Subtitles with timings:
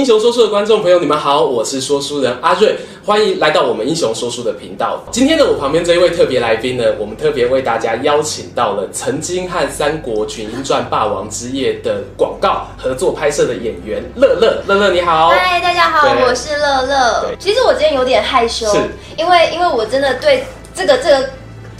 [0.00, 2.74] 英雄说书的观众朋友，你们好，我是说书人阿瑞，
[3.04, 4.98] 欢迎来到我们英雄说书的频道。
[5.10, 14.62] 今天呢，我旁边这一位特别来宾呢，我们特别为大家邀请到了曾经和《三国群英传》《霸王之夜》的广告合作拍摄的演员乐乐。
[14.66, 17.34] 乐乐你好，嗨，大家好，我是乐乐。
[17.38, 18.78] 其实我今天有点害羞，是
[19.18, 21.28] 因为因为我真的对这个这个。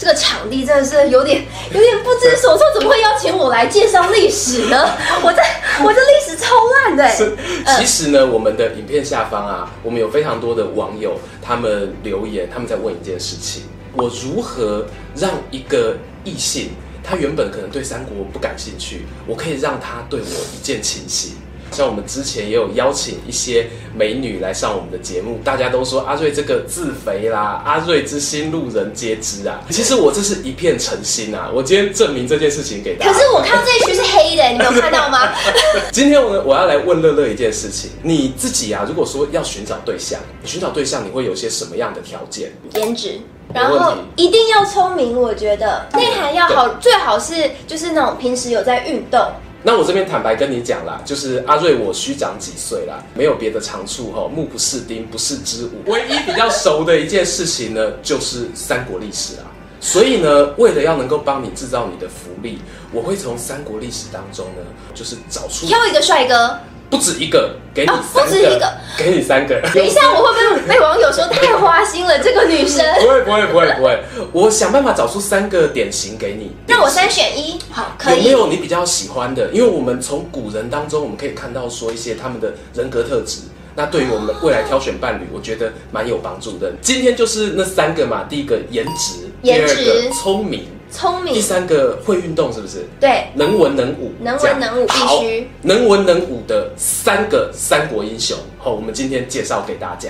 [0.01, 4.89] 这个场地真的是有点有点不知所措，怎么会邀请我来介绍历史呢？
[5.21, 7.07] 我在我这历史超烂的。
[7.07, 7.37] 是，
[7.77, 16.71] 其实呢，我们的影片下方啊，我们有非常多的网友，他们留言，他们在问一件事情：我如何让一个异性，
[17.03, 21.35] 他原本可能对三国不感兴趣，我可以让他对我一见倾心？
[21.71, 29.61] 像我们之前也有邀请一些美女来上我们的节目，大家都说阿瑞这个自肥啦，阿瑞之心路人皆知啊。
[29.69, 33.13] 其实我这是一片诚心啊，我今天证明这件事情给大家。
[33.13, 35.29] 可是我看到这一区是黑的，你没有看到吗？
[35.91, 42.51] 今天我我要来问乐乐一件事情，你自己啊，如果说要寻找对象，你寻找对象你会有些什么样的条件？
[42.75, 43.19] 颜值，
[43.53, 49.19] 然后一定要聪明，我觉得内涵要好，最好是就是那种平时有在运动。
[49.63, 55.91] 那我这边坦白跟你讲啦，就是阿瑞我虚长几岁啦，没有别的长处哈，目不识丁，不识之武。
[55.91, 59.43] 唯一比较熟的一件事情呢，就是三国历史啦。
[59.79, 62.59] 所以呢，为了要能够帮你制造你的福利，
[62.91, 64.61] 我会从三国历史当中呢，
[64.93, 66.57] 就是找出挑一个帅哥。
[66.91, 69.61] 不止一个，给你三个，哦、不止一个，给你三个。
[69.73, 72.19] 等一下，我会不会被网友说太花心了？
[72.19, 74.03] 这个女生不会， 不会，不会，不会。
[74.33, 76.51] 我想办法找出三个典型给你。
[76.67, 78.17] 那我三选一，好，可以。
[78.17, 79.49] 有没有你比较喜欢的？
[79.51, 83.39] 因为我们从古人当中，我们可以看到说一些他们的人格特质。
[83.73, 86.73] 那对于我们未来挑选伴侣，我觉得蛮有帮助的。
[86.81, 90.65] 今天就是那三个嘛，第一个颜值，颜值，第二个聪明。
[90.91, 92.85] 聪明，第三个会运动是不是？
[92.99, 95.49] 对，能文能武，能文能武必须。
[95.61, 100.09] 能文能武的三个三国英雄，好，我们今天介绍给大家。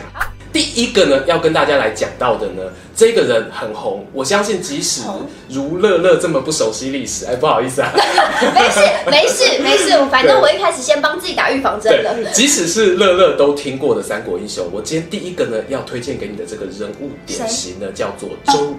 [0.52, 5.04] 第一个呢，要跟大家来讲到的呢，这个人很红，我相信即使
[5.48, 7.94] 如乐乐这么不熟悉历史，哎，不好意思啊，
[8.54, 12.32] 没事没事没事，反正我一开始先帮自己打预防针了。
[12.34, 18.74] 即使是乐乐都听过的三国英雄，我今天第一个呢要推荐给你的这个人物典型呢，叫做周瑜。
[18.74, 18.76] 哦，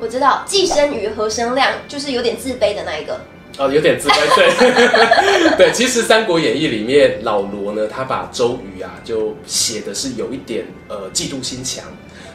[0.00, 3.20] 我知道，既生瑜，何生亮，就是有点自卑的那一个。
[3.58, 5.72] 哦，有点自卑，对， 对。
[5.72, 11.84] 其实《三国演义》里面老罗呢，他把周瑜啊，就写的是有一点呃嫉妒心强。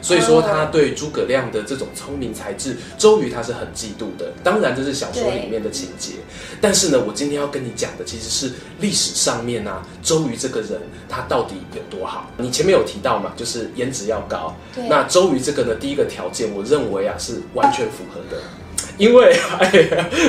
[0.00, 4.32] 所以说，他对诸葛亮的这种聪明才智，周瑜他是很嫉妒的。
[4.44, 6.12] 当然，这是小说里面的情节。
[6.60, 12.30] 但是呢，我今天要跟你讲的其实是历史上面啊，周瑜这个人他到底有多好？
[12.38, 14.54] 你前面有提到嘛，就是颜值要高。
[14.74, 14.86] 对。
[14.88, 18.42] 那周瑜这个呢，第一个条件，我认为啊是完全符合的。
[18.98, 19.70] 因为哎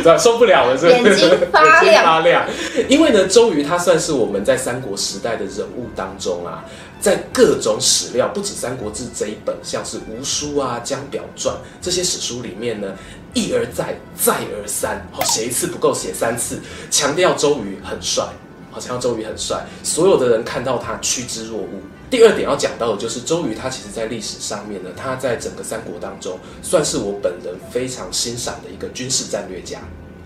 [0.04, 1.10] 呀，受不了了，是不是？
[1.10, 1.84] 眼睛发亮。
[1.86, 2.46] 眼睛发亮。
[2.90, 6.66] 因为呢，周瑜他算是我们在三国时代的人物当中啊。
[7.00, 12.96] 在各种史料，不止《三国志》这一本，像是吴书啊、江表传这些史书里面呢，
[13.34, 16.60] 一而再、再而三，好写一次不够，写三次，
[16.90, 18.26] 强调周瑜很帅，
[18.72, 21.82] 好强调周瑜很帅，所有的人看到他趋之若鹜。
[22.10, 29.80] 第二点要讲到的就是周瑜，他其实在历史上面呢，他在整个三国当中，算是我本人非常欣赏的一个军事战略家。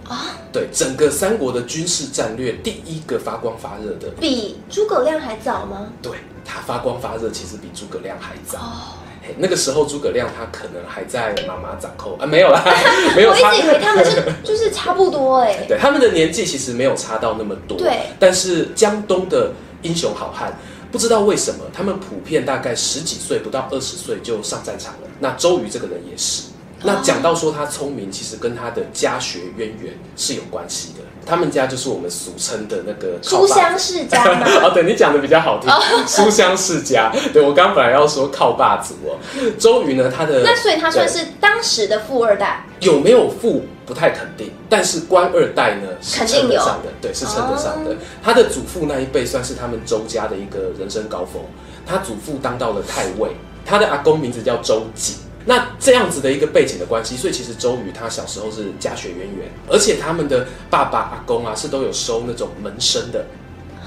[0.08, 5.88] 啊，对，整个三国的军事战略，第一个发光发热的，比诸葛亮还早吗？
[6.02, 6.12] 对，
[6.44, 8.60] 他发光发热，其实比诸葛亮还早。
[8.60, 8.98] 哦，
[9.38, 12.64] 那个时候诸葛亮他可能还在妈妈掌控啊，没有啦，
[13.16, 13.32] 没有。
[13.32, 17.78] 我一直以为他们是就是差不多哎、欸， 对，他们的年纪其实没有差到那么多。
[17.78, 19.52] 对，但是江东的
[19.84, 20.58] 英雄好汉，
[20.92, 25.08] 不知道为什么他们普遍大概十几岁，不到二十岁就上战场了。
[25.20, 26.51] 那周瑜这个人也是。
[26.84, 31.00] 那讲到说他聪明，其实跟他的家学渊源是有关系的。
[31.24, 34.48] 他们家就是我们俗称的那个书香世家吗？
[34.66, 35.72] 哦，对，你讲的比较好听，
[36.08, 37.12] 书香世家。
[37.32, 39.20] 对，我刚刚本来要说靠霸族哦。
[39.60, 47.96] 周瑜呢，他的那所以他算是当时的富二代，有没有富不太肯定，但是官二代呢是称得上的，对，是称得上的。
[48.24, 51.44] 他的祖父那一辈算是他们周家的一个人生高峰，
[51.86, 53.30] 他祖父当到了太尉，
[53.64, 55.18] 他的阿公名字叫周瑾。
[55.46, 63.26] 那这样子的一个背景的关系，所以其实周瑜他小时候是家学渊源，而且他们的爸爸阿公啊是都有收那种门生的，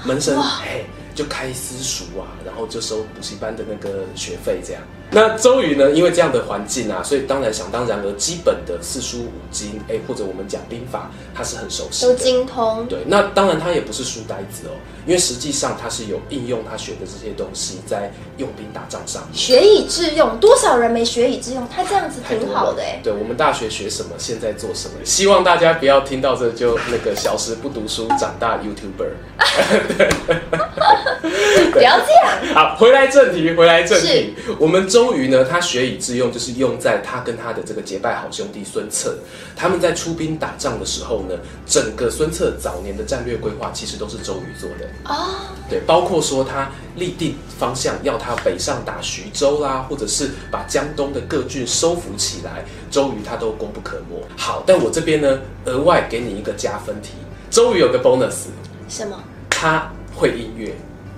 [0.03, 4.81] 门生嘿就开私塾啊，然后就收补习班的那个学费这样。
[5.11, 5.91] 那周瑜呢？
[5.91, 12.85] 因为这样的环境啊，所以当然想当然而基本的四书五经，哎，或者我们讲兵法，他是很熟悉的，都精通。
[12.89, 14.75] 对，那当然他也不是书呆子哦，
[15.05, 19.23] 因为实际上他是有应用他学的这些东西在用兵打仗上。
[19.31, 21.65] 学以致用，多少人没学以致用？
[21.73, 22.99] 他这样子挺好的哎。
[23.01, 24.95] 对，我们大学学什么，现在做什么？
[25.05, 29.11] 希望大家不要听到这就那个小时不读书，长大 YouTuber。
[31.71, 32.25] 不要这样。
[32.53, 34.35] 好，回来正题，回来正题。
[34.59, 39.13] 我们周瑜呢，他学以致用，就是用在他跟他的这个结拜好兄弟孙策，
[39.53, 45.15] 他们在出兵打仗的时候呢，整个孙策早年的战略规划其实都是周瑜做的啊。
[45.15, 45.69] Oh.
[45.69, 54.23] 对，包括说他立定方向，要他北上打徐州啦，或者是把江东的各郡收服起来，周瑜他都功不可没。
[54.37, 57.09] 好，但我这边呢，额外给你一个加分题，
[57.51, 58.45] 周瑜有个 bonus，
[58.87, 59.21] 什么？
[59.49, 60.73] 他会音乐。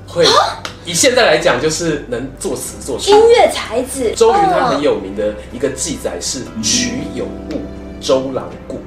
[0.07, 0.25] 会
[0.85, 4.13] 以现在来讲，就是能作词作曲，音乐才子。
[4.15, 7.61] 周瑜他很有名的一个记载是“曲有误，
[7.99, 8.79] 周郎顾”。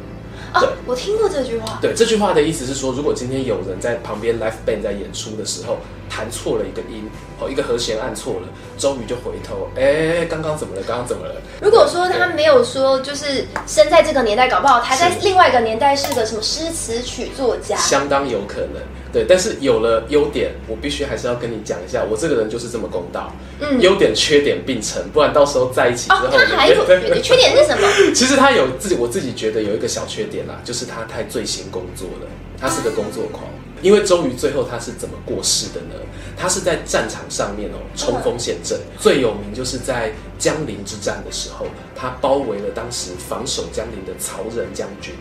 [0.58, 1.78] 对，我听过这句话。
[1.80, 5.76] 对，这句话的意思是说，如果今天有人在旁边 live band 在演出的时候
[6.08, 7.08] 弹错了一个音，
[7.38, 10.82] 哦，一个和弦按错了，周瑜就回头，哎，刚刚怎么了？
[10.88, 11.34] 刚刚怎么了？
[11.60, 18.82] 如果说他没有说，就是生在这个年代，搞不好他在另外一个年代是个什么诗词曲作家，相当有可能。
[19.12, 23.32] 对，但是有了优点，我必须还是要跟你讲一下，我这个人就是这么公道。
[23.60, 26.84] 嗯，优点缺点并存，不然到时候在一起之后，哦、他还有
[27.20, 27.88] 缺点是什么？
[28.14, 32.26] 其实他有自己，我自己觉得有一个小缺点啦，就是他太醉心工作了，
[32.56, 33.44] 他是个工作狂。
[33.82, 35.94] 因为周瑜最后他是怎么过世的呢？
[36.36, 41.66] 他是在战场上面哦，冲锋陷阵，最有名就是在江陵之战的时候，
[41.96, 45.14] 他包围了当时防守江陵的曹仁将军。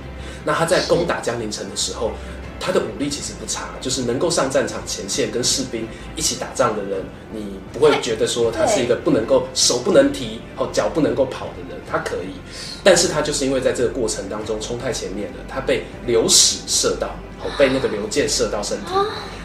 [0.45, 2.12] 那他在攻打江陵城的时候。
[2.59, 12.35] 他的武力其实不差，就是能够上战场前线跟士兵一起打仗的人，你不会觉得说他是一个不能够手不能提哦脚不能够跑的人，他可以，
[12.83, 17.07] 但是他就是因为在这个过程当中冲太前面了，他被流矢射到，
[17.41, 18.91] 哦被那个流箭射到身体，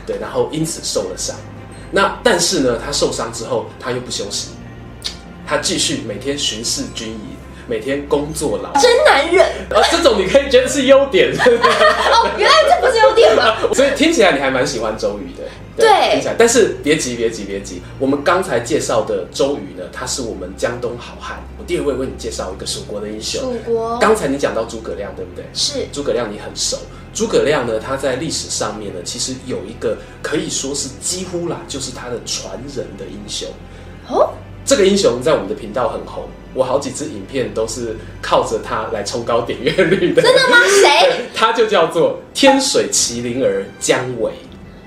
[0.07, 1.37] 对，然后因此受了伤。
[1.93, 4.49] 那但是呢，他受伤之后他又不休息，
[5.47, 7.21] 他继续每天巡视军营。
[7.67, 9.83] 每天工作劳，真男人啊！
[9.91, 13.57] 这种你可以觉得是优点哦，原来这不是优点吗？
[13.73, 15.45] 所以听起来你还蛮喜欢周瑜的，
[15.77, 16.35] 对，对听起来。
[16.39, 17.83] 但是别急，别急，别急。
[17.99, 21.43] 我们刚才介绍的周瑜呢，他是我们江东好汉。
[21.59, 23.41] 我第二位为你介绍一个蜀国的英雄。
[23.41, 23.99] 蜀国。
[23.99, 25.45] 刚才你讲到诸葛亮，对不对？
[25.55, 25.87] 是。
[25.93, 26.77] 诸葛亮你很熟。
[27.15, 33.49] 诸葛亮呢，他在历史上面呢，其实有一个可以说是几乎啦，就是他的传人的英雄。
[34.09, 34.35] 哦。
[34.67, 36.25] 这个英雄在我们的频道很红。
[36.55, 40.23] 我好几支影片都是靠着他来冲高点阅率的。
[40.23, 40.57] 真的吗？
[40.83, 41.27] 谁？
[41.35, 44.33] 他就叫做天水麒麟儿姜维。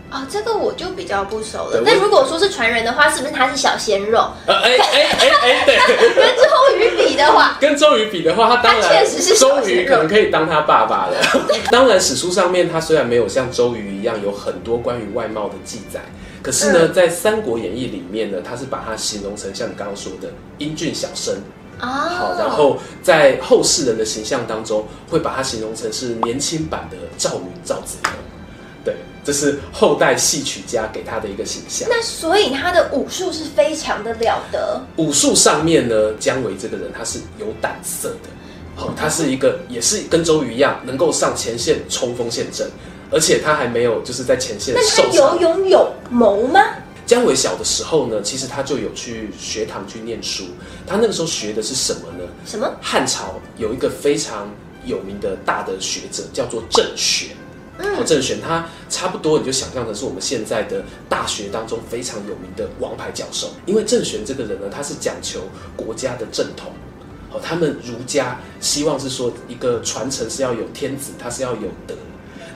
[0.10, 1.82] 哦，这个我就比较不熟了。
[1.84, 4.26] 那如果说是传人的话，是不是他是小鲜肉？
[4.46, 5.76] 呃，哎哎哎哎，对。
[6.16, 11.18] 跟周瑜比的话，跟周瑜比的话，他当然确实是周瑜可能可以当他爸爸了。
[11.70, 16.00] 当然，史书上面他虽然没有像周瑜一样有很多关于外貌的记载。
[16.42, 20.30] 可是呢，在《三国演义》里面呢，他是把他形容成像你刚刚说的
[20.60, 21.36] 英俊小生
[21.80, 28.14] 啊，好，然后在后世人的形象当中，会把他形容成是年轻版的赵云、赵子龙，
[28.84, 31.88] 对，这是后代戏曲家给他的一个形象。
[31.90, 34.82] 那所以他的武术是非常的了得。
[34.96, 38.30] 武术上面呢，姜维这个人他是有胆色的，
[38.76, 42.70] 好，他是一个也是跟周瑜一样，能够上前线冲锋陷阵。
[43.10, 45.06] 而且他还没有就是在前线受伤。
[45.06, 46.60] 那他有勇有谋吗？
[47.08, 50.44] 姜维小的时候呢，其实他就有去学堂去念书。
[50.86, 52.30] 他那个时候学的是什么呢？
[52.46, 52.70] 什么？
[52.82, 54.54] 汉朝有一个非常
[54.86, 57.30] 有名的大的学者叫做郑玄。
[57.80, 63.52] 嗯，郑玄他差不多你就想象成是我们现在的大学当中非常有名的王牌教授。
[63.66, 65.40] 因为郑玄这个人呢，他是讲求
[65.78, 66.74] 国家的正统。
[67.32, 71.96] 哦，他们儒家希望是说一个传承是要有天子，他是要有德。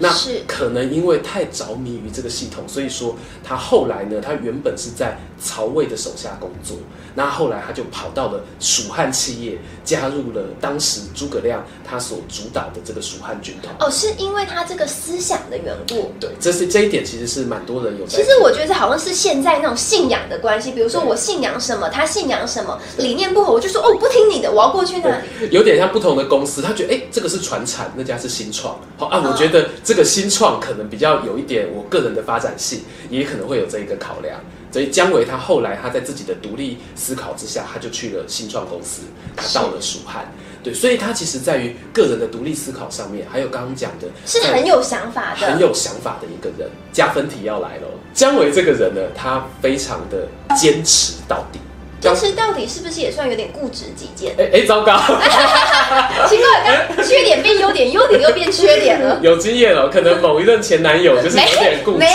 [0.02, 0.12] 那
[0.48, 6.76] 可能因为太着迷于这个系统，所以说他后来呢，他原本是在曹魏的手下工作，
[7.14, 13.76] 那后来他就跑到了蜀汉企业，加入了当时诸葛亮他所主导的这个蜀汉军团。
[13.80, 16.12] 哦，是因为他这个思想的缘故。
[16.20, 18.08] 对，这是这一点其实是蛮多人有。
[18.08, 25.50] 其实我觉得好像是现在那种信仰的关系，比如说我信仰什么，他信仰什么，理念不合，我就说哦，不听你的，我要过去那里。
[25.52, 28.80] 有点像不同的公司，他觉得哎，这个是传产，那家是新创。
[28.98, 29.70] 好啊，我觉得。
[29.84, 34.40] 这个新创可能比较有一点我个人的发展性，也可能会有这一个考量。
[34.72, 39.02] 所以姜维他后来他在自己的独立思考之下，他就去了新创公司，
[39.36, 40.32] 他到了蜀汉。
[40.64, 46.70] 对，所以他其实在于个人的独立思考上面，还有刚刚讲的，是很有想法的，很有想法的一个人。
[46.94, 51.60] 加分题要来了，姜维这个人呢，他非常的坚持到底。
[52.02, 54.34] 坚持到底是不是也算有点固执己见？
[54.38, 54.98] 哎哎，糟糕！
[56.28, 59.20] 奇怪，刚缺点变优点，优点又变缺点了。
[59.24, 61.98] 有经验了，可能某一任前男友就是有点固执。
[62.00, 62.08] 没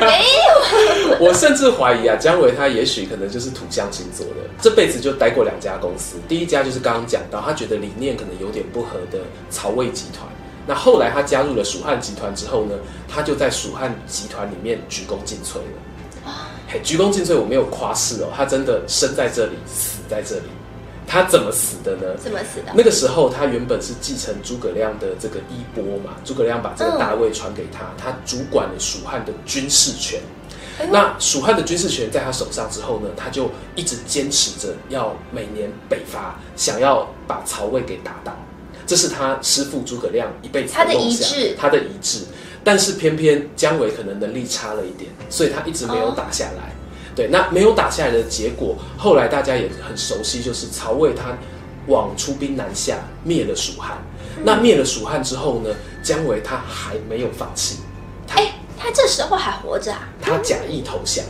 [0.00, 1.16] 没有。
[1.20, 6.16] 我甚至怀疑啊，姜维他也许可能就是土象星座的，这辈子就待过两家公司。
[6.26, 9.18] 第一家就是刚刚讲到，他觉得理念可能有点不合的
[9.50, 10.26] 曹魏集团。
[10.66, 12.74] 那后来他加入了蜀汉集团之后呢，
[13.06, 15.62] 他就在蜀汉集团里面鞠躬尽瘁了。
[16.74, 20.46] 嘿，鞠躬尽瘁，我没有夸饰哦，他真的生在这里，死在这里。
[21.06, 22.16] 他怎么死的呢？
[22.18, 22.72] 怎么死的？
[22.74, 30.20] 那个时候他原本是继承诸葛亮的这个衣钵嘛，诸葛亮把这个大位传给他，嗯、他主管了蜀汉的军事权。
[30.80, 38.36] 哎、那蜀汉的军事权在他手上之后呢，他就一直坚持着要每年北伐，想要把曹魏给打倒。
[38.84, 42.24] 这是他师傅诸葛亮一辈子的梦想，他的遗志，他的遗志。
[42.64, 46.62] 但是偏偏姜维可能能力差了一点，所以他一直没有打下来。
[46.62, 51.36] 哦、对，那没有打下来的结果，后来大家也很熟悉，就是曹魏他
[51.86, 53.98] 往出兵南下，灭了蜀汉。
[54.38, 55.70] 嗯、那灭了蜀汉之后呢，
[56.02, 57.80] 姜维他还没有放弃。
[58.26, 58.40] 他，
[58.78, 60.08] 他这时候还活着啊？
[60.20, 61.24] 他假意投降。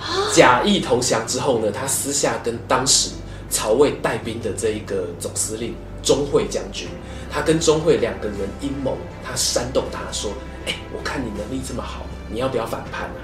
[0.00, 3.10] 哦、假意投降之后呢，他私下跟当时
[3.50, 5.74] 曹魏带兵的这一个总司令。
[6.02, 6.88] 钟会将军，
[7.30, 10.32] 他跟钟会两个人阴谋，他煽动他说
[10.66, 13.20] ：“哎、欸，我看你能力这么好，你要不要反叛啊？”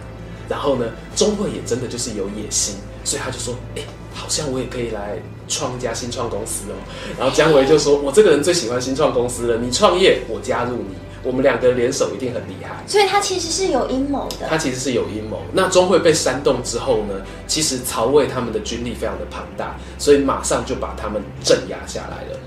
[0.48, 0.86] 然后呢，
[1.16, 6.74] 钟会也真的就是有野心，所以他就说：“哎、欸，好像我也可以来创一家新创公司哦。”
[7.18, 10.94] 然后姜维就说：“我这个人最喜欢新创公司了，你创业，我加入你，
[11.24, 14.46] 我们两个联手一定很厉害。”所以他其实是有阴谋的。
[14.48, 15.42] 他其实是有阴谋。
[15.52, 17.14] 那钟会被煽动之后呢，
[17.48, 22.38] 其实曹魏他们的军力非常的庞大，所以马上就把他们镇压下来了。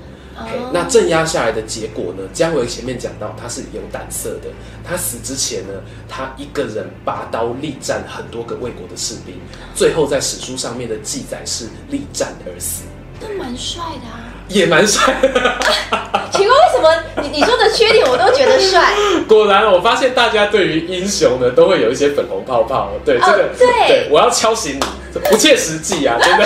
[0.42, 2.24] Okay, 那镇压下来的结果呢？
[2.34, 4.50] 姜维前面讲到他是有胆色的，
[4.84, 5.74] 他死之前呢，
[6.08, 9.36] 他一个人拔刀力战很多个魏国的士兵，
[9.76, 12.84] 最后在史书上面的记载是力战而死。
[13.20, 15.30] 都蛮帅的啊，也蛮帅的。
[16.32, 16.90] 请问为什么
[17.22, 18.94] 你你说的缺点我都觉得帅？
[19.28, 22.92] 果然，我发现大家对于英雄呢都会有一些粉红泡泡。
[23.04, 24.84] 对、哦、这个，对，对，我要敲醒你。
[25.28, 26.46] 不切实际啊， 真的。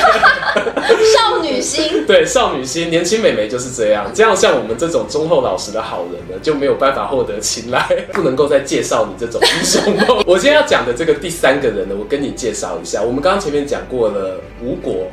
[1.13, 4.09] 少女心， 对，少女心，年轻美眉就是这样。
[4.13, 10.23] 这样像我们这种忠厚老实的好人呢，就没有办法获得青睐，不能够再介绍你这种英雄梦。
[10.25, 13.01] 我今天要讲的这个第三个人呢，我跟你介绍一下。
[13.01, 15.07] 我们刚刚前面讲过了吴国、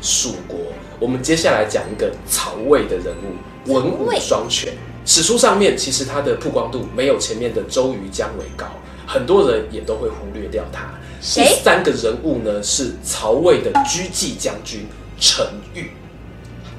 [0.00, 0.58] 蜀国，
[1.02, 4.72] 我们接下来讲一个曹魏的人物，文武双全。
[5.04, 8.66] 史书上面其实他的曝光度没有前面的周瑜、姜维高，
[9.04, 10.94] 很多人也都会忽略掉他。
[11.20, 14.86] 第三个人物呢，是曹魏的狙击将军
[15.18, 15.44] 陈
[15.74, 15.90] 玉，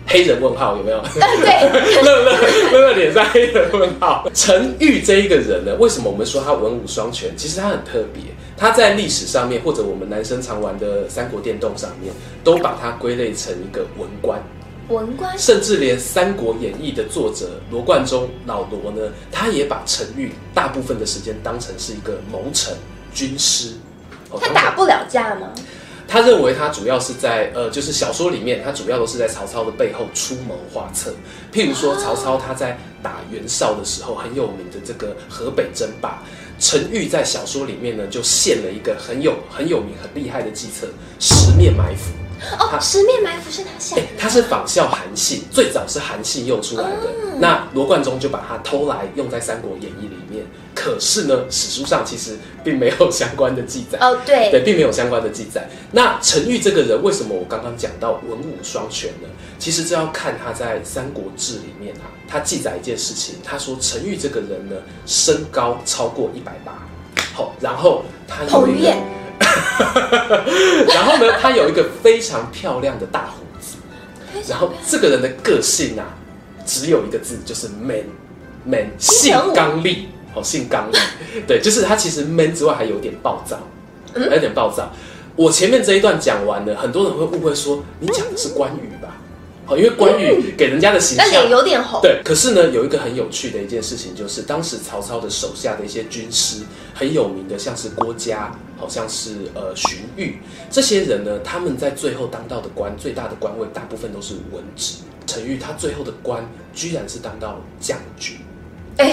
[0.07, 1.01] 黑人问号有没有？
[1.11, 1.69] 对，
[2.03, 2.37] 乐乐
[2.71, 4.27] 乐乐脸上黑人问号。
[4.33, 7.35] 陈玉这一个人呢，为什么我们说他文武双全？
[7.37, 8.23] 其实他很特别，
[8.57, 14.41] 他在历史上面或者我们男生常玩的三国电动上面，都把他归类成一个文官。
[14.89, 22.75] 文官，甚至连《三国演义》的作者罗贯中老罗呢，他也把陈玉大部分的时间当成是一个谋臣、
[23.13, 23.69] 军师。
[24.41, 25.47] 他打不了架吗？
[26.07, 31.11] 他认为他主要是在呃，就是小说里面，他主要都是在曹操的背后出谋划策。
[31.51, 36.21] 譬如说，曹操他在打袁绍的时候，很有名的这个河北争霸，
[36.59, 40.87] 陈玉在小说里面呢，就献了一个很有很有名、很厉害的计策——
[41.19, 42.11] 十面埋伏。
[42.59, 47.09] 哦，他十面埋伏是他献的，欸，他是仿效韩信，最早是韩信用出来的。
[47.23, 50.45] 嗯、那罗贯中就把它偷来用在《三国演义》里面。
[50.75, 53.97] 可是呢，史书上其实并没有相关的记载。
[53.99, 55.69] 哦，对，对，并没有相关的记载。
[55.91, 59.27] 那陈玉这个人，为什么我刚刚讲到文武双全呢？
[59.59, 64.75] 其实这要看他在《三国志》里面啊，他记载一件事情，他说陈玉这个人呢，
[65.05, 66.87] 身高超过一百八，
[67.33, 68.93] 好，然后他有一个。
[70.87, 73.75] 然后呢，他有一个非常漂亮的大胡子，
[74.47, 76.15] 然后这个人的个性啊，
[76.65, 80.99] 只有一个字，就是 man，man，性刚戾，好，性刚戾，
[81.47, 83.57] 对，就是他其实 man 之外还有点暴躁，
[84.13, 84.91] 还有点暴躁。
[85.35, 89.17] 我前面这一段讲完了，很多人会误会说你讲的是关羽吧？
[89.65, 92.01] 好，因为关羽给人家的形象，但脸有点红。
[92.01, 96.63] 对，可是呢，有一个很有趣的一件事情，就是当时曹操的手下的一些军师
[96.93, 100.33] 很有名的，像是郭嘉，好像是呃荀彧
[100.69, 104.95] 这些人呢，他们在最后当到的官，最大的官位，大部分都是文职。
[105.25, 108.35] 陈玉他最后的官，居然是当到将军，
[108.97, 109.05] 哎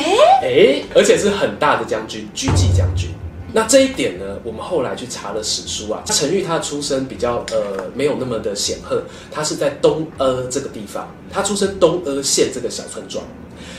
[0.42, 3.10] 哎、欸，而且是很大的将军，狙击将军。
[3.52, 13.24] 那这一点呢，我们后来去查了史书啊，陈玉他的出身比较呃没有那么的显赫，他是在东阿这个地方，他出生东阿县这个小村庄。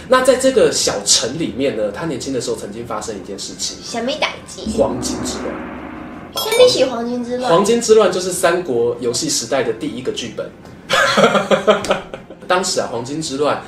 [0.09, 4.61] 那在这个小城里面呢，他年轻的时候曾经发生一件事情，什么代志？
[4.77, 5.55] 黄金之乱。
[6.35, 10.49] 先别提黄金之乱，黄金之乱就是三国游戏时代的第一个剧本。
[12.47, 13.61] 当时啊，黄金之乱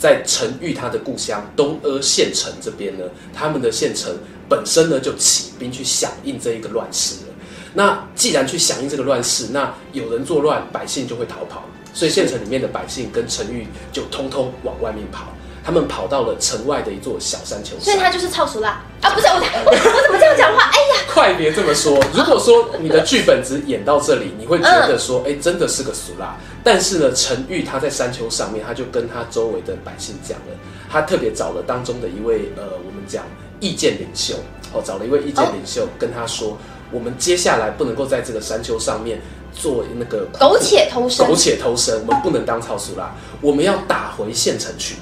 [0.00, 3.04] 在陈玉他的故乡东阿县城这边呢，
[3.34, 4.10] 他们的县城
[4.48, 7.34] 本身呢就起兵去响应这一个乱世了。
[7.74, 15.28] 那既然去响应这个乱世，那有人作乱，百姓就会逃跑，所以县城里面的百姓跟陈玉就通通往外面跑。
[15.62, 19.10] 他们跑到了城外的一座小山丘上，所以他就是超熟啦啊！
[19.10, 20.70] 不是我，我， 我怎么这样讲话？
[20.72, 22.02] 哎呀，快别这么说！
[22.14, 26.36] 如果说你的剧本只演到这里，你会觉得说，哎、嗯，真的是个俗啦。
[26.64, 30.56] 但是呢，陈玉他在山丘上面，他就跟他周围的百姓讲了，
[30.90, 33.24] 他特别找了当中的一位呃，我们讲
[33.60, 34.34] 意见领袖
[34.72, 36.56] 哦，找了一位意见领袖跟他说，哦、
[36.90, 39.20] 我们接下来不能够在这个山丘上面
[39.52, 44.96] 做那个苟且偷生，苟且偷生，我们不能当超俗啦，我们要打回县城去。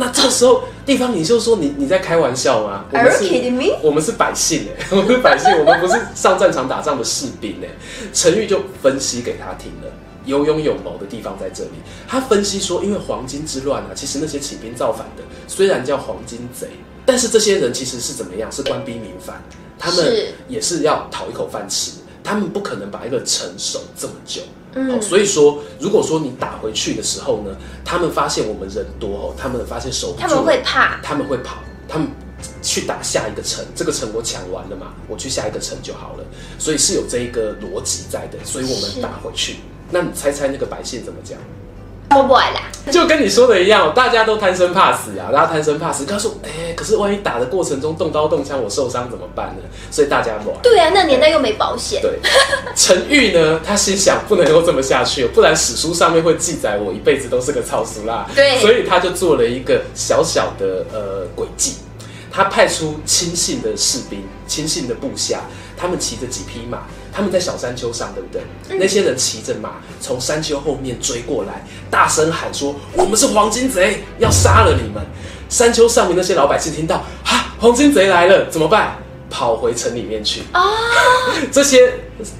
[0.00, 2.84] 那这个时候，地方领袖说你：“你你在开玩笑吗？
[2.92, 7.68] 我们是，我们是百姓哎， 我们是百姓，我们不是上战场打仗的士兵哎。”
[8.14, 9.90] 陈玉就分析给他听了，
[10.24, 11.70] 有勇有谋的地方在这里。
[12.06, 16.68] 他分析说，因为黄巾之乱啊，其实那些起兵造反的虽然叫黄巾贼，
[17.04, 18.52] 但是这些人其实是怎么样？
[18.52, 19.42] 是官逼民反，
[19.80, 20.14] 他们
[20.46, 21.90] 也是要讨一口饭吃，
[22.22, 24.42] 他们不可能把一个城守这么久。
[24.78, 31.56] 嗯，所以说，如果说你打回去的时候呢，他们发现我们人多哦，他们发现守不住，他们会怕，他们会跑，
[31.88, 32.08] 他们
[32.62, 36.24] 去打下一个城，这个城我抢完了嘛，我去下一个城就好了，
[36.58, 39.56] 所以是有这一个逻辑在的，所以我们打回去。
[39.90, 41.38] 那你猜猜那个白线怎么讲？
[42.08, 49.62] 不不来啦，就跟你说的一样，大家都贪生怕死啊，大家贪生怕死，告诉哎、欸，可是万一打的过程中动刀动枪，我受伤怎么办呢？
[49.90, 50.56] 所以大家不来。
[50.62, 52.00] 对啊，那年代又没保险。
[52.00, 52.18] 对，
[52.74, 58.26] 陈玉呢，他心想不能够这么下去，不然史书上面会记载我一辈子都是个草俗啦。
[58.34, 61.74] 对，所以他就做了一个小小的呃诡计，
[62.32, 65.40] 他派出亲信的士兵、亲信的部下，
[65.76, 66.84] 他们骑着几匹马。
[67.18, 68.40] 他们在小山丘上，对不对？
[68.68, 75.04] 嗯、那些人骑着马从山丘后面追过来，大声喊说：“我们是黄金贼，要杀了你们！”
[75.50, 78.96] 山丘上面那些老百姓听到，哈，黄金贼来了，怎么办？
[79.28, 80.62] 跑回城里面去啊！
[81.50, 81.92] 这些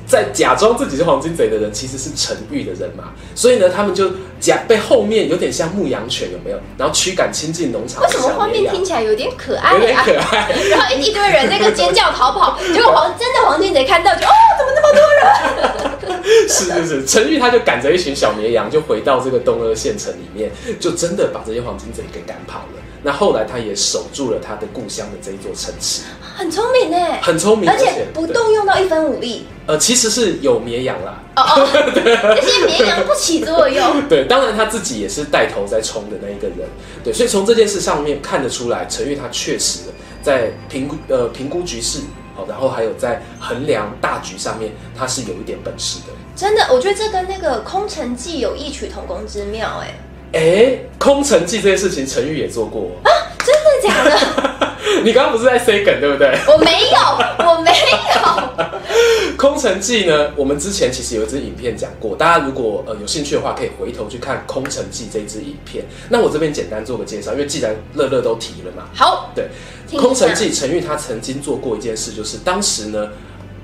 [0.06, 3.12] 在假装自己是黄金贼的人，其实是陈玉的人嘛。
[3.34, 4.10] 所以呢，他们就
[4.40, 6.58] 假被后面有点像牧羊犬，有没有？
[6.76, 8.02] 然后驱赶亲近农场。
[8.02, 9.74] 为什么画面听起来有点可爱？
[9.74, 10.50] 有点可爱。
[10.70, 16.48] 然后一堆人那个尖叫逃跑，结果黄真的黄金贼看到就哦，怎么那么多人？
[16.48, 22.82] 是 是是，陈玉他就赶着一群小绵羊，就回到这个东阿县城里面，就真的把这些黄金贼给赶跑了。
[23.02, 26.02] 那后来他也守住了他的故乡的这一座城池，
[26.36, 29.46] 很聪明哎，很聪明，而且不动用到一分武力。
[29.66, 34.08] 呃，其实是有绵羊啦，哦哦， 这些绵羊不起作用。
[34.08, 36.66] 对，当然他自己也是带头在冲的那一个人。
[37.04, 39.80] 对，所以从这件事上面看得出来，陈玉他确实
[40.22, 42.00] 在评估呃评估局势，
[42.34, 46.06] 好，然后还有在衡量大局上面，他是有一点本事的。
[46.34, 49.94] 真的，我觉得这跟那个空城计有异曲同工之妙哎。
[50.32, 53.10] 哎，空城计这件事情，陈玉也做过啊？
[53.38, 54.68] 真的假的？
[55.04, 56.36] 你刚刚不是在 say 梗对不对？
[56.46, 58.78] 我没有，我没有。
[59.38, 60.30] 空城计呢？
[60.34, 65.84] 我们之前其实有一支影片讲过，大家如果呃有兴趣的话，可以回头去看空城计这支影片。
[66.08, 68.88] 那我这边简单做个介绍，因为既然乐乐都提了嘛。
[68.94, 69.48] 好，对，
[69.96, 73.08] 空城计，陈玉他曾经做过一件事，就是当时呢，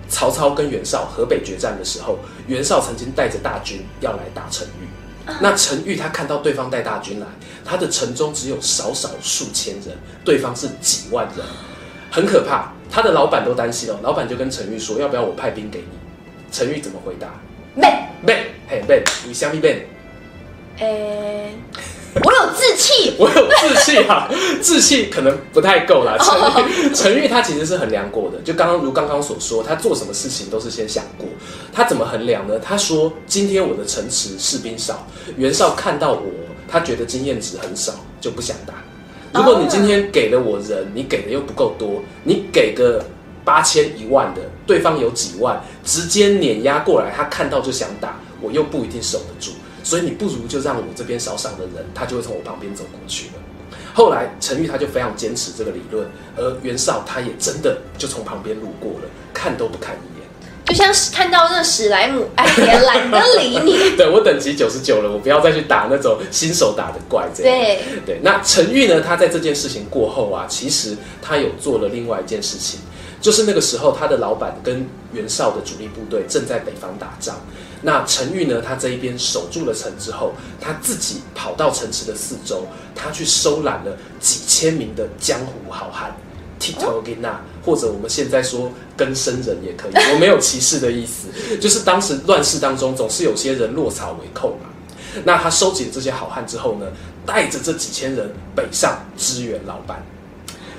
[0.08, 4.86] 曹操跟袁绍河北决战的时候，袁绍曾经带着大军要来打陈玉。
[5.40, 7.26] 那陈玉他看到对方带大军来，
[7.64, 11.44] 他的城中只有少少数千人，对方是几万人，
[12.10, 12.72] 很可怕。
[12.90, 15.86] 他的老板都担心了，老板就跟陈玉说：“要不要我派兵给你？”
[16.52, 17.28] 陈玉怎么回答
[17.74, 19.78] ？Ben，Ben，嘿，Ben，你相信 Ben？
[20.78, 21.54] 欸
[22.22, 24.30] 我有志气，我有志气哈，
[24.62, 26.16] 志气可能不太够啦。
[26.18, 26.36] 陈
[26.68, 31.26] 玉，陈玉他其实是衡量过的，就刚刚如刚刚所说，他做什么事情都是先想过。
[31.72, 32.54] 他怎么衡量呢？
[32.60, 36.22] 他说：“今天我的城池士兵少，袁绍看到我，
[36.68, 38.74] 他觉得经验值很少，就不想打。
[39.32, 43.04] 如果你今天给了我人，你给的又不够多，你给个
[43.44, 49.50] 八千一万的，对方有几万，直接碾压过来，他看到就想打，我又不一定守得住。”
[49.84, 53.34] 所以你不如就让我这边少少的人，他就会从我旁边走过去了。
[53.92, 56.04] 后来陈玉他就非常坚持这个理论，
[56.36, 60.26] 而袁绍他也真的就从旁边路过了，看都不看一眼，
[60.66, 63.78] 就像是看到那史莱姆，哎也懒得理你。
[63.96, 67.28] 对，我等级九十九了，我不要再去打那种新手打的怪。
[67.32, 69.00] 这样对对，那陈玉呢？
[69.00, 72.80] 他在这件事情过后啊，其实他有做了另外一件事情，
[73.20, 77.36] 就是那个时候他的老板跟袁绍的主力部队正在北方打仗。
[77.86, 78.62] 那陈玉呢？
[78.62, 86.16] 他这一边守住了城之后，他自己跑到城池的四周，他去收揽了几千名的江湖好汉，
[86.58, 94.70] 剃头给那，或者我们现在说更生人也可以，我没有歧视的意思，就是当时乱世当中总是有些人落草为寇嘛。
[95.22, 96.86] 那他收集了这些好汉之后呢，
[97.26, 100.02] 带着这几千人北上支援老班。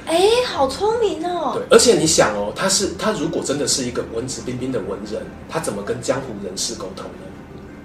[0.05, 1.53] 哎，好聪明哦！
[1.55, 7.25] 对，而且你想哦，他是他如果真的是一个文质彬彬的文人，他怎么跟江湖人士沟通呢？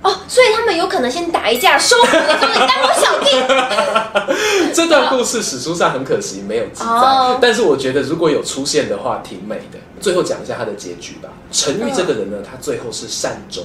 [0.03, 4.73] 哦，所以他们有可能先打一架，收服了，说你当我小弟。
[4.75, 9.79] 这段故事史书上很可惜没有记载，哦、但是我觉得如果有出现的话，挺美的。
[10.01, 11.29] 最后讲一下他的结局吧。
[11.53, 13.65] 陈玉这个人呢，他最后是善终。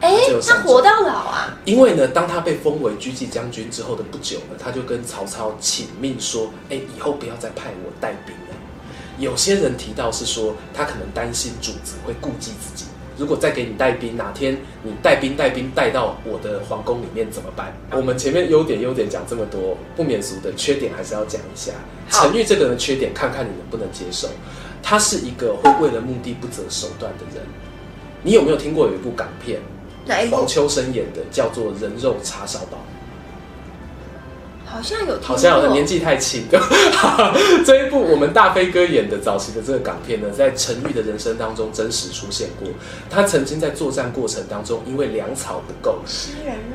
[0.00, 1.58] 哎，他活到老啊！
[1.66, 8.56] 因为呢，当他被封为狙击将军之后的不久呢，他就跟曹操请命说：“哎，以后不要再派我带兵了。”
[9.18, 12.86] 有些人提到是说，他可能担心主子会顾忌自己，
[13.18, 17.76] 如果再给你带兵，哪天你带兵带兵带到我的皇宫里面怎么办？
[17.90, 21.72] 我们前面优点优点讲这么多，不免俗的缺点还是要讲一下。
[22.08, 24.28] 陈玉这个人的缺点，看看你能不能接受。
[24.82, 27.44] 他是一个会为了目的不择手段的人。
[28.22, 29.60] 你有没有听过有一部港片？
[30.30, 32.78] 黄秋生演的叫做《人肉叉烧包》，
[34.70, 36.44] 好像有，好像有的年纪太轻。
[37.66, 42.68] 这一部我们大飞哥演的早期的这个港片呢，在陈玉的人生当中真实出现过。
[43.08, 45.98] 他曾经在作战过程当中，因为粮草不够，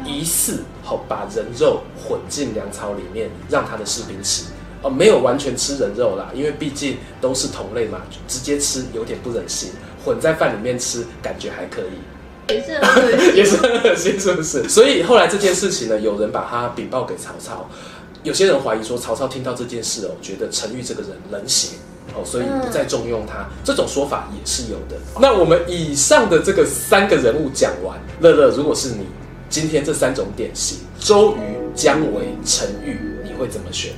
[0.06, 4.46] 疑似好把人肉混进粮草里面，让他的士兵吃。
[4.82, 9.72] 哦，没有完全吃人肉啦，因为毕竟都是同类嘛，直接吃有点不忍心，
[10.04, 11.98] 混在饭里面吃感觉还可以。
[12.50, 14.68] 也是很恶心， 也是很恶心，是不是？
[14.70, 17.70] 所以后来这件事情呢，有人把他禀报给曹操，
[18.24, 21.76] 有些人怀疑说曹操听到这件事哦，觉得陈玉这个人冷血
[22.16, 23.48] 哦，所以不再重用他。
[23.64, 24.96] 这种说法也是有的。
[25.20, 29.08] 那我们以上的这个三个人物讲完，乐乐，如果是你，
[29.50, 33.92] 今天这三种典型，周瑜、姜维、陈玉，你会怎么选？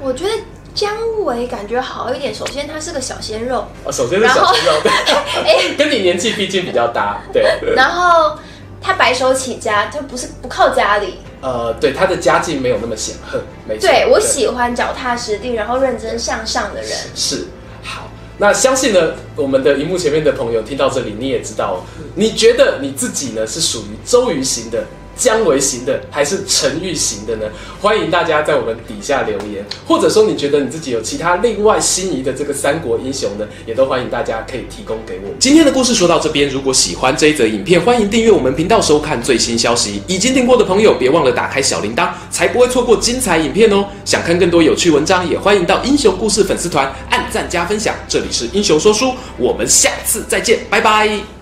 [0.00, 0.30] 我觉得。
[0.74, 4.72] 姜维感觉好一点，首先他是个小鲜肉，哦，首先是小鲜肉，
[5.44, 7.58] 哎， 跟你年纪毕竟比较搭，对。
[7.76, 8.38] 然后
[8.80, 13.86] 他白手起家，就不是不靠家里，呃，对，他的家境没有那么显赫，没错。
[13.88, 16.90] 对，我喜欢脚踏实地，然后认真向上的人。
[17.14, 17.48] 是，
[17.82, 18.08] 好，
[18.38, 24.84] 那相信呢，我们的荧幕前面的朋友听到这里，你也知道，你觉得你自己呢是属于周瑜型的？
[25.16, 27.46] 姜维型的还是陈玉型的呢？
[27.80, 35.30] 欢迎大家在我们底下留言，或者说你觉得你自己有其他另外心仪的这个三国英雄呢，也都欢迎大家可以提供给我。
[35.38, 40.02] 今天的故事说到这边，如果喜欢这一则影片，欢迎订阅我们频道收看最新消息。
[40.06, 43.84] 已经订过的朋友，别忘了打开小铃铛，才不会错过精彩影片哦。
[44.04, 47.94] 想看更多有趣文章，也欢迎到英雄故事粉丝团按赞加分享。
[48.08, 51.41] 这里是英雄说书，我们下次再见，拜拜。